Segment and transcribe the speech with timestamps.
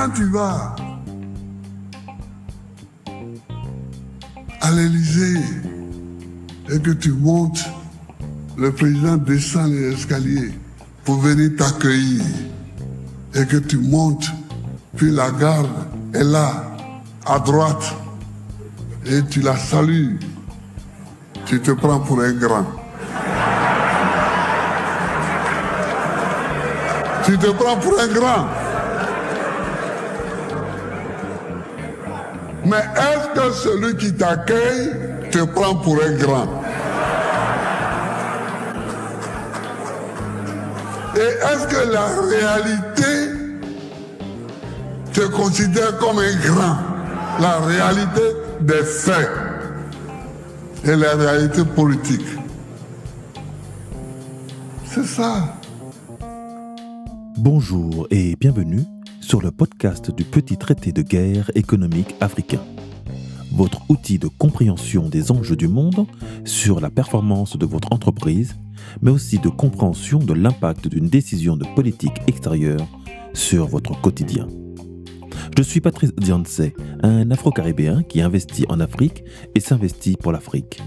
[0.00, 0.74] quand tu vas
[4.62, 5.40] à l'Élysée
[6.70, 7.62] et que tu montes,
[8.56, 10.52] le président descend les escaliers
[11.04, 12.22] pour venir t'accueillir
[13.34, 14.24] et que tu montes,
[14.96, 15.68] puis la garde
[16.14, 16.64] est là,
[17.26, 17.94] à droite,
[19.04, 20.18] et tu la salues,
[21.44, 22.64] tu te prends pour un grand.
[27.26, 28.59] Tu te prends pour un grand.
[32.64, 34.90] Mais est-ce que celui qui t'accueille
[35.30, 36.46] te prend pour un grand?
[41.16, 43.12] Et est-ce que la réalité
[45.12, 46.76] te considère comme un grand?
[47.40, 48.20] La réalité
[48.60, 49.30] des faits
[50.84, 52.26] et la réalité politique.
[54.84, 55.56] C'est ça.
[57.36, 58.84] Bonjour et bienvenue
[59.30, 62.58] sur le podcast du petit traité de guerre économique africain.
[63.52, 66.04] Votre outil de compréhension des enjeux du monde
[66.44, 68.56] sur la performance de votre entreprise,
[69.00, 72.84] mais aussi de compréhension de l'impact d'une décision de politique extérieure
[73.32, 74.48] sur votre quotidien.
[75.56, 76.62] Je suis Patrice Dianse,
[77.04, 79.22] un Afro-Caribéen qui investit en Afrique
[79.54, 80.82] et s'investit pour l'Afrique.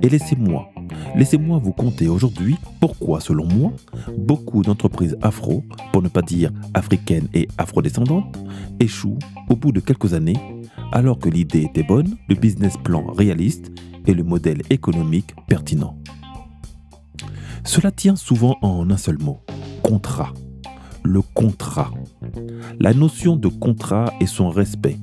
[0.00, 0.73] Et laissez-moi
[1.14, 3.72] Laissez-moi vous conter aujourd'hui pourquoi, selon moi,
[4.18, 8.36] beaucoup d'entreprises afro, pour ne pas dire africaines et afrodescendantes,
[8.80, 9.18] échouent
[9.48, 10.38] au bout de quelques années,
[10.92, 13.70] alors que l'idée était bonne, le business plan réaliste
[14.06, 15.98] et le modèle économique pertinent.
[17.64, 19.40] Cela tient souvent en un seul mot,
[19.82, 20.34] contrat.
[21.02, 21.90] Le contrat.
[22.80, 24.96] La notion de contrat et son respect.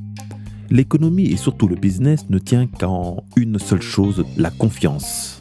[0.69, 5.40] L'économie et surtout le business ne tient qu'en une seule chose, la confiance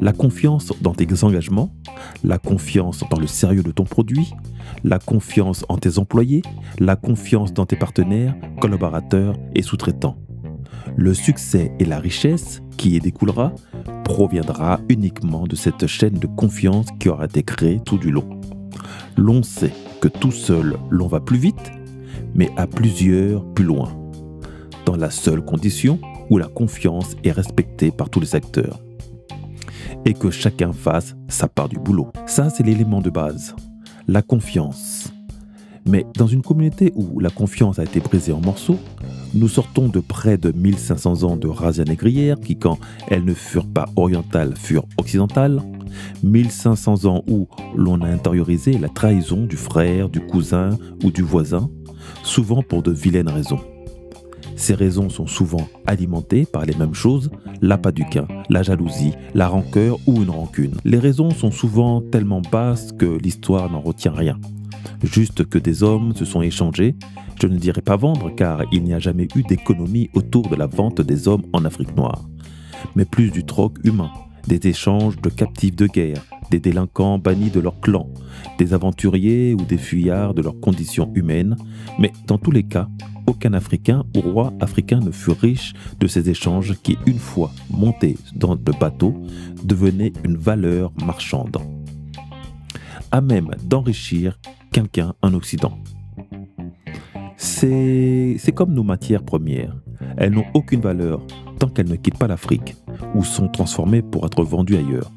[0.00, 1.72] la confiance dans tes engagements,
[2.24, 4.32] la confiance dans le sérieux de ton produit,
[4.84, 6.42] la confiance en tes employés,
[6.78, 10.16] la confiance dans tes partenaires, collaborateurs et sous-traitants.
[10.96, 13.52] Le succès et la richesse qui y découlera
[14.04, 18.40] proviendra uniquement de cette chaîne de confiance qui aura été créée tout du long.
[19.16, 21.72] L'on sait que tout seul l'on va plus vite,
[22.34, 23.92] mais à plusieurs plus loin,
[24.86, 25.98] dans la seule condition
[26.30, 28.80] où la confiance est respectée par tous les acteurs
[30.04, 32.08] et que chacun fasse sa part du boulot.
[32.26, 33.54] Ça, c'est l'élément de base,
[34.08, 35.12] la confiance.
[35.86, 38.78] Mais dans une communauté où la confiance a été brisée en morceaux,
[39.34, 43.66] nous sortons de près de 1500 ans de razzia négrière qui, quand elles ne furent
[43.66, 45.62] pas orientales, furent occidentales.
[46.22, 50.70] 1500 ans où l'on a intériorisé la trahison du frère, du cousin
[51.02, 51.68] ou du voisin,
[52.22, 53.60] souvent pour de vilaines raisons.
[54.60, 57.30] Ces raisons sont souvent alimentées par les mêmes choses,
[57.62, 60.74] l'appât du gain, la jalousie, la rancœur ou une rancune.
[60.84, 64.38] Les raisons sont souvent tellement basses que l'histoire n'en retient rien.
[65.02, 66.94] Juste que des hommes se sont échangés,
[67.40, 70.66] je ne dirais pas vendre car il n'y a jamais eu d'économie autour de la
[70.66, 72.28] vente des hommes en Afrique noire,
[72.94, 74.10] mais plus du troc humain,
[74.50, 78.08] des échanges de captifs de guerre, des délinquants bannis de leur clan,
[78.58, 81.56] des aventuriers ou des fuyards de leurs conditions humaines,
[82.00, 82.88] mais dans tous les cas,
[83.28, 88.18] aucun Africain ou roi africain ne fut riche de ces échanges qui, une fois montés
[88.34, 89.14] dans le bateau,
[89.62, 91.58] devenaient une valeur marchande,
[93.12, 94.36] à même d'enrichir
[94.72, 95.78] quelqu'un en Occident.
[97.42, 99.74] C'est comme nos matières premières.
[100.18, 101.22] Elles n'ont aucune valeur
[101.58, 102.76] tant qu'elles ne quittent pas l'Afrique
[103.14, 105.10] ou sont transformées pour être vendues ailleurs.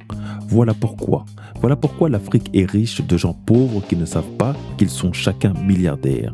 [0.48, 1.26] Voilà pourquoi.
[1.60, 5.54] Voilà pourquoi l'Afrique est riche de gens pauvres qui ne savent pas qu'ils sont chacun
[5.68, 6.34] milliardaires.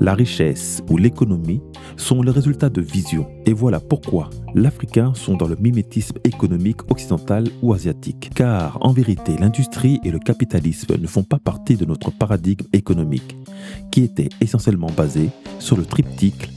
[0.00, 1.60] La richesse ou l'économie
[1.98, 3.28] sont le résultat de visions.
[3.44, 8.30] Et voilà pourquoi l'Africain sont dans le mimétisme économique occidental ou asiatique.
[8.34, 13.36] Car en vérité, l'industrie et le capitalisme ne font pas partie de notre paradigme économique,
[13.90, 16.50] qui était essentiellement basé sur le triptyque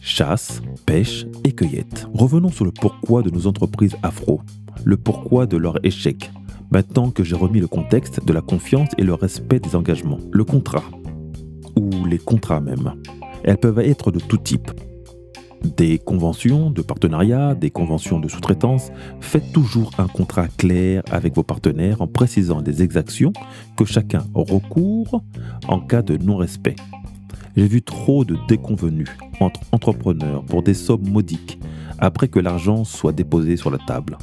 [0.00, 2.08] chasse, pêche et cueillette.
[2.12, 4.40] Revenons sur le pourquoi de nos entreprises afro,
[4.84, 6.30] le pourquoi de leur échec.
[6.72, 10.18] Maintenant que j'ai remis le contexte de la confiance et le respect des engagements.
[10.32, 10.84] Le contrat
[11.76, 12.94] ou les contrats même.
[13.44, 14.70] Elles peuvent être de tout type.
[15.76, 18.90] Des conventions de partenariat, des conventions de sous-traitance.
[19.20, 23.32] Faites toujours un contrat clair avec vos partenaires en précisant des exactions
[23.76, 25.22] que chacun recourt
[25.68, 26.76] en cas de non-respect.
[27.56, 29.08] J'ai vu trop de déconvenus
[29.40, 31.60] entre entrepreneurs pour des sommes modiques
[31.98, 34.18] après que l'argent soit déposé sur la table.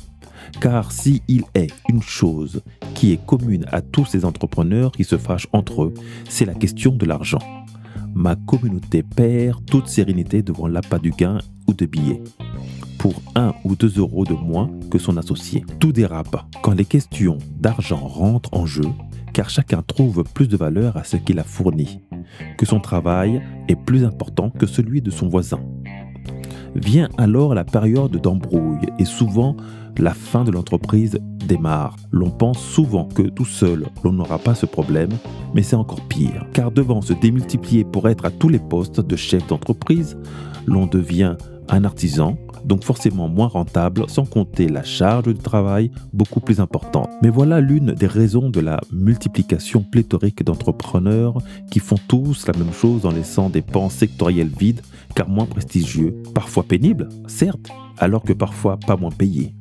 [0.59, 2.61] Car s'il est une chose
[2.95, 5.93] qui est commune à tous ces entrepreneurs qui se fâchent entre eux,
[6.27, 7.39] c'est la question de l'argent.
[8.13, 12.21] Ma communauté perd toute sérénité devant l'appât du gain ou de billets
[12.99, 15.65] pour un ou deux euros de moins que son associé.
[15.79, 18.83] Tout dérape quand les questions d'argent rentrent en jeu,
[19.33, 22.01] car chacun trouve plus de valeur à ce qu'il a fourni.
[22.57, 25.61] que son travail est plus important que celui de son voisin.
[26.75, 29.57] Vient alors la période d'embrouille et souvent
[29.97, 31.17] la fin de l'entreprise
[31.49, 31.97] démarre.
[32.11, 35.09] L'on pense souvent que tout seul, l'on n'aura pas ce problème,
[35.53, 39.15] mais c'est encore pire, car devant se démultiplier pour être à tous les postes de
[39.17, 40.17] chef d'entreprise,
[40.65, 41.35] l'on devient
[41.67, 47.09] un artisan, donc forcément moins rentable, sans compter la charge de travail beaucoup plus importante.
[47.21, 51.37] Mais voilà l'une des raisons de la multiplication pléthorique d'entrepreneurs
[51.71, 54.81] qui font tous la même chose en laissant des pans sectoriels vides,
[55.15, 59.53] car moins prestigieux, parfois pénibles, certes, alors que parfois pas moins payés.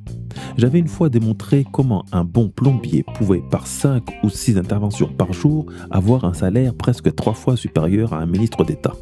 [0.56, 5.32] J'avais une fois démontré comment un bon plombier pouvait, par 5 ou 6 interventions par
[5.32, 8.92] jour, avoir un salaire presque trois fois supérieur à un ministre d'État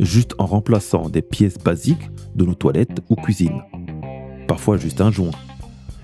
[0.00, 3.62] juste en remplaçant des pièces basiques de nos toilettes ou cuisines.
[4.46, 5.30] Parfois juste un joint.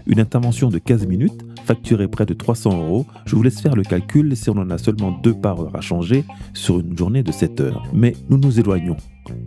[0.06, 3.82] Une intervention de 15 minutes facturée près de 300 euros, je vous laisse faire le
[3.82, 7.32] calcul si on en a seulement deux par heure à changer sur une journée de
[7.32, 7.82] 7 heures.
[7.92, 8.96] Mais nous nous éloignons.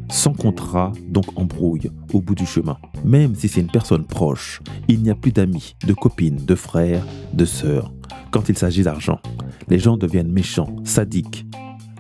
[0.10, 2.78] Sans contrat, donc embrouille au bout du chemin.
[3.06, 7.06] Même si c'est une personne proche, il n'y a plus d'amis, de copines, de frères,
[7.34, 7.94] de sœurs.
[8.32, 9.20] Quand il s'agit d'argent,
[9.68, 11.46] les gens deviennent méchants, sadiques,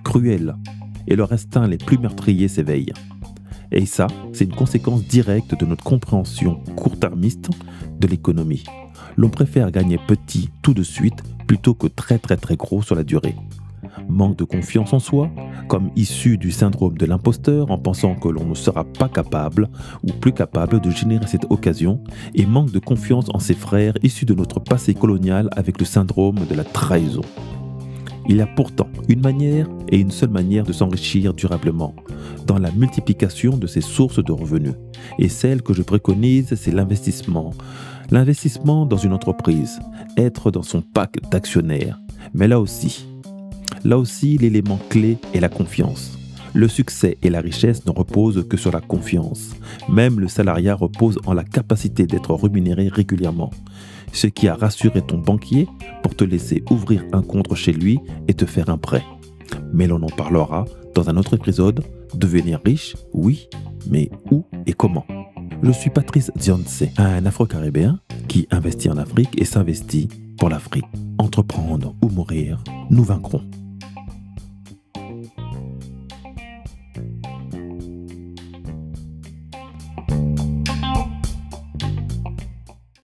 [0.03, 0.55] cruels,
[1.07, 2.93] et leur instinct les plus meurtriers s'éveille.
[3.71, 7.49] Et ça, c'est une conséquence directe de notre compréhension court-termiste
[7.99, 8.63] de l'économie.
[9.17, 13.03] L'on préfère gagner petit tout de suite plutôt que très très très gros sur la
[13.03, 13.35] durée.
[14.07, 15.29] Manque de confiance en soi,
[15.67, 19.69] comme issu du syndrome de l'imposteur en pensant que l'on ne sera pas capable
[20.03, 22.01] ou plus capable de générer cette occasion,
[22.35, 26.45] et manque de confiance en ses frères issus de notre passé colonial avec le syndrome
[26.49, 27.21] de la trahison.
[28.29, 31.95] Il y a pourtant une manière et une seule manière de s'enrichir durablement,
[32.45, 34.73] dans la multiplication de ses sources de revenus.
[35.17, 37.53] Et celle que je préconise, c'est l'investissement.
[38.11, 39.79] L'investissement dans une entreprise,
[40.17, 42.01] être dans son pack d'actionnaires.
[42.33, 43.07] Mais là aussi,
[43.85, 46.17] là aussi, l'élément clé est la confiance.
[46.53, 49.51] Le succès et la richesse ne reposent que sur la confiance.
[49.87, 53.51] Même le salariat repose en la capacité d'être rémunéré régulièrement
[54.11, 55.67] ce qui a rassuré ton banquier
[56.03, 59.03] pour te laisser ouvrir un compte chez lui et te faire un prêt.
[59.73, 60.65] Mais l'on en parlera
[60.95, 61.83] dans un autre épisode.
[62.13, 63.49] Devenir riche, oui,
[63.89, 65.05] mais où et comment?
[65.61, 70.07] Je suis Patrice Dionce, un Afro-Caribéen qui investit en Afrique et s'investit
[70.39, 70.85] pour l'Afrique.
[71.17, 73.41] Entreprendre ou mourir, nous vaincrons.